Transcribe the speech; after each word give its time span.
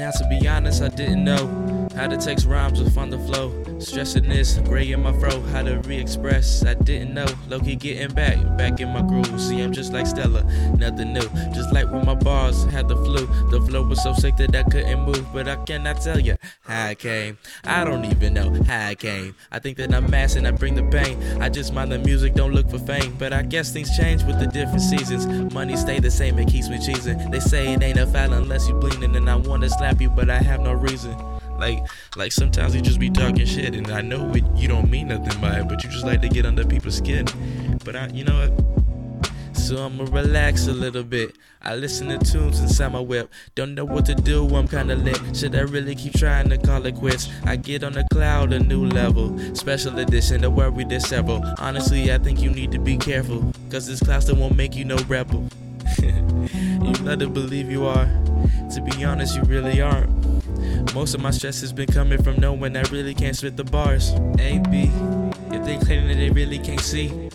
Now, 0.00 0.10
to 0.12 0.24
be 0.24 0.48
honest, 0.48 0.80
I 0.80 0.88
didn't 0.88 1.24
know 1.24 1.69
how 1.94 2.06
to 2.06 2.16
text 2.16 2.46
rhymes 2.46 2.82
with 2.82 2.94
find 2.94 3.12
the 3.12 3.18
flow. 3.18 3.52
Stressing 3.78 4.28
this, 4.28 4.58
gray 4.58 4.92
in 4.92 5.02
my 5.02 5.12
throat, 5.12 5.40
how 5.48 5.62
to 5.62 5.78
re 5.80 5.98
express. 5.98 6.64
I 6.64 6.74
didn't 6.74 7.14
know. 7.14 7.26
Loki 7.48 7.76
getting 7.76 8.14
back, 8.14 8.36
back 8.56 8.80
in 8.80 8.88
my 8.90 9.02
groove. 9.02 9.40
See, 9.40 9.60
I'm 9.60 9.72
just 9.72 9.92
like 9.92 10.06
Stella, 10.06 10.44
nothing 10.76 11.12
new. 11.12 11.28
Just 11.54 11.72
like 11.72 11.90
when 11.90 12.04
my 12.04 12.14
bars 12.14 12.64
had 12.64 12.88
the 12.88 12.96
flu. 12.96 13.26
The 13.50 13.60
flow 13.66 13.82
was 13.82 14.02
so 14.02 14.12
sick 14.12 14.36
that 14.36 14.54
I 14.54 14.62
couldn't 14.64 15.00
move, 15.00 15.26
but 15.32 15.48
I 15.48 15.56
cannot 15.64 16.00
tell 16.00 16.20
you 16.20 16.36
how 16.62 16.88
I 16.88 16.94
came. 16.94 17.38
I 17.64 17.84
don't 17.84 18.04
even 18.04 18.34
know 18.34 18.52
how 18.64 18.88
I 18.88 18.94
came. 18.94 19.34
I 19.50 19.58
think 19.58 19.76
that 19.78 19.94
I'm 19.94 20.10
mass 20.10 20.36
and 20.36 20.46
I 20.46 20.50
bring 20.50 20.74
the 20.74 20.84
pain. 20.84 21.18
I 21.40 21.48
just 21.48 21.72
mind 21.72 21.92
the 21.92 21.98
music, 21.98 22.34
don't 22.34 22.52
look 22.52 22.70
for 22.70 22.78
fame. 22.78 23.16
But 23.18 23.32
I 23.32 23.42
guess 23.42 23.72
things 23.72 23.96
change 23.96 24.22
with 24.24 24.38
the 24.38 24.46
different 24.46 24.82
seasons. 24.82 25.26
Money 25.52 25.76
stay 25.76 25.98
the 25.98 26.10
same, 26.10 26.38
it 26.38 26.48
keeps 26.48 26.68
me 26.68 26.78
cheesing. 26.78 27.30
They 27.30 27.40
say 27.40 27.72
it 27.72 27.82
ain't 27.82 27.98
a 27.98 28.06
foul 28.06 28.32
unless 28.32 28.68
you 28.68 28.74
bleeding, 28.74 29.16
and 29.16 29.28
I 29.28 29.36
wanna 29.36 29.68
slap 29.70 30.00
you, 30.00 30.10
but 30.10 30.30
I 30.30 30.38
have 30.38 30.60
no 30.60 30.72
reason. 30.72 31.16
Like, 31.60 31.84
like 32.16 32.32
sometimes 32.32 32.74
you 32.74 32.80
just 32.80 32.98
be 32.98 33.10
talking 33.10 33.44
shit, 33.44 33.74
and 33.74 33.90
I 33.90 34.00
know 34.00 34.32
it, 34.34 34.44
you 34.56 34.66
don't 34.66 34.90
mean 34.90 35.08
nothing 35.08 35.40
by 35.40 35.60
it, 35.60 35.68
but 35.68 35.84
you 35.84 35.90
just 35.90 36.06
like 36.06 36.22
to 36.22 36.28
get 36.28 36.46
under 36.46 36.64
people's 36.64 36.96
skin. 36.96 37.26
But 37.84 37.96
I, 37.96 38.08
you 38.08 38.24
know 38.24 38.48
what? 38.48 38.90
So 39.56 39.84
I'ma 39.84 40.04
relax 40.10 40.66
a 40.68 40.72
little 40.72 41.02
bit. 41.02 41.36
I 41.62 41.76
listen 41.76 42.08
to 42.08 42.18
tunes 42.18 42.60
inside 42.60 42.92
my 42.92 43.00
whip. 43.00 43.30
Don't 43.54 43.74
know 43.74 43.84
what 43.84 44.06
to 44.06 44.14
do, 44.14 44.48
I'm 44.56 44.66
kinda 44.66 44.96
lit. 44.96 45.20
Should 45.36 45.54
I 45.54 45.60
really 45.60 45.94
keep 45.94 46.14
trying 46.14 46.48
to 46.48 46.56
call 46.56 46.86
it 46.86 46.96
quits? 46.96 47.28
I 47.44 47.56
get 47.56 47.84
on 47.84 47.92
the 47.92 48.04
cloud, 48.10 48.54
a 48.54 48.58
new 48.58 48.86
level. 48.86 49.38
Special 49.54 49.98
edition, 49.98 50.40
don't 50.40 50.56
worry, 50.56 50.84
there's 50.84 51.06
several. 51.06 51.44
Honestly, 51.58 52.10
I 52.10 52.16
think 52.18 52.40
you 52.40 52.50
need 52.50 52.72
to 52.72 52.78
be 52.78 52.96
careful. 52.96 53.52
Cause 53.70 53.86
this 53.86 54.00
class 54.00 54.24
that 54.24 54.36
won't 54.36 54.56
make 54.56 54.74
you 54.74 54.86
no 54.86 54.96
rebel. 55.08 55.46
you 56.02 56.92
love 57.04 57.18
to 57.18 57.28
believe 57.28 57.70
you 57.70 57.86
are. 57.86 58.06
To 58.74 58.80
be 58.80 59.04
honest, 59.04 59.36
you 59.36 59.42
really 59.42 59.82
aren't. 59.82 60.39
Most 60.94 61.14
of 61.14 61.20
my 61.20 61.30
stress 61.30 61.60
has 61.60 61.72
been 61.72 61.86
coming 61.86 62.22
from 62.22 62.36
knowing 62.36 62.76
I 62.76 62.82
really 62.90 63.14
can't 63.14 63.36
spit 63.36 63.56
the 63.56 63.64
bars. 63.64 64.10
A 64.38 64.58
B, 64.70 64.90
if 65.54 65.64
they 65.64 65.78
claim 65.78 66.08
that 66.08 66.14
they 66.14 66.30
really 66.30 66.58
can't 66.58 66.80
see. 66.80 67.30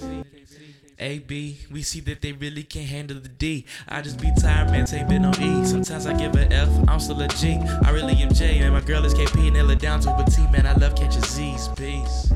A 1.00 1.20
B, 1.20 1.60
we 1.72 1.82
see 1.82 2.00
that 2.02 2.22
they 2.22 2.32
really 2.32 2.64
can't 2.64 2.88
handle 2.88 3.20
the 3.20 3.30
D. 3.30 3.66
I 3.88 4.02
just 4.02 4.20
be 4.20 4.32
tired, 4.40 4.72
man, 4.72 4.86
ain't 4.94 5.10
been 5.10 5.26
on 5.26 5.42
E. 5.42 5.66
Sometimes 5.66 6.06
I 6.06 6.14
give 6.14 6.36
a 6.36 6.52
F, 6.52 6.70
I'm 6.88 7.00
still 7.00 7.22
a 7.22 7.28
G. 7.28 7.58
I 7.84 7.92
really 7.92 8.14
am 8.16 8.34
J, 8.34 8.60
man. 8.60 8.74
My 8.74 8.82
girl 8.82 9.04
is 9.06 9.14
KP, 9.14 9.52
nail 9.52 9.70
it 9.70 9.80
down 9.80 10.00
to 10.02 10.16
a 10.16 10.26
T, 10.26 10.42
man. 10.52 10.66
I 10.66 10.74
love 10.74 10.96
catching 10.96 11.22
Z's. 11.22 11.68
Peace. 11.70 12.32